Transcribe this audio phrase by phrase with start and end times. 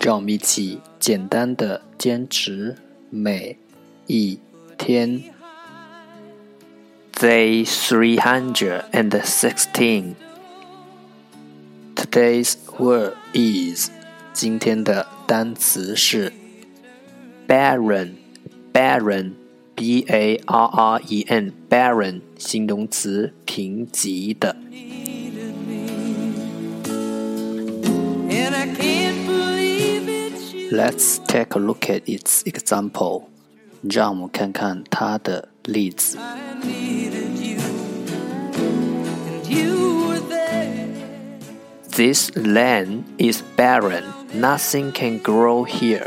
[0.00, 2.76] 让我们一起简单的坚持
[3.10, 3.56] 每
[4.06, 4.38] 一
[4.76, 5.22] 天。
[7.12, 10.14] Day three hundred and sixteen.
[11.94, 13.90] Today's word is
[14.32, 16.32] 今天的单词是
[17.46, 18.14] barren
[18.72, 19.32] barren
[19.74, 24.56] b a r r e n barren 形容词贫瘠的。
[30.72, 33.24] Let's take a look at its example.
[33.82, 36.18] 让我们看看它的例子。
[41.90, 44.04] This land is barren.
[44.34, 46.06] Nothing can grow here.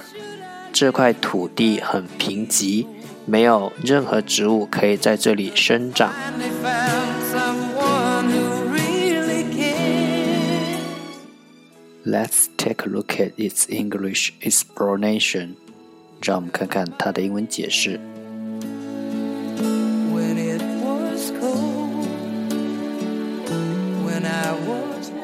[0.71, 2.87] 这块土地很贫瘠，
[3.25, 6.11] 没有任何植物可以在这里生长。
[12.07, 15.55] Let's take a look at its English explanation.
[16.21, 17.99] 让我们看看它的英文解释。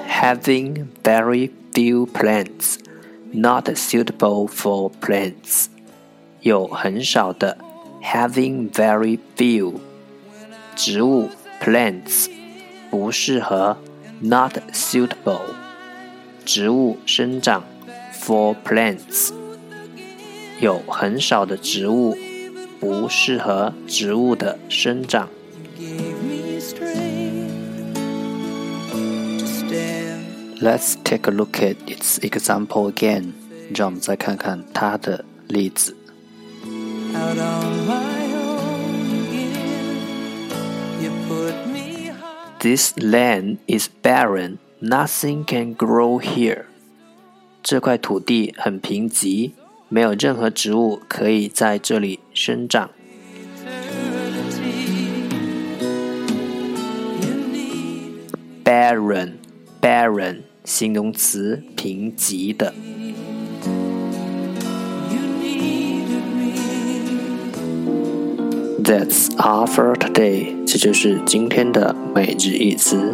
[0.08, 2.78] Having very few plants,
[3.31, 5.68] not suitable for plants.
[6.42, 7.58] 有很少的
[8.02, 9.75] having very few
[10.75, 11.30] 植物
[11.62, 12.30] plants
[12.90, 13.78] 不适合
[14.22, 15.62] not suitable
[16.46, 17.64] 植物生长
[18.14, 19.31] for plants
[20.59, 22.16] 有很少的植物
[22.80, 25.30] 不适合植物的生长。
[30.62, 33.34] Let's take a look at its example again。
[33.75, 35.96] 让我们再看看它的例子。
[42.59, 44.58] This land is barren.
[44.84, 46.64] Nothing can grow here.
[47.62, 49.52] 这块土地很贫瘠，
[49.90, 52.90] 没有任何植物可以在这里生长。
[58.64, 59.34] Barren,
[59.81, 62.74] barren，形容词，贫瘠的。
[68.84, 70.66] That's all for today。
[70.66, 73.14] 这就是今天的每日一词。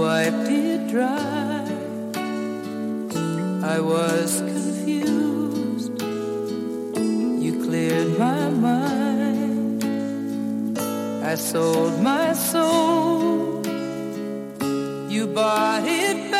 [0.00, 1.60] wiped it dry.
[3.74, 5.92] I was confused,
[7.44, 9.84] you cleared my mind.
[11.22, 13.62] I sold my soul,
[15.10, 16.39] you bought it back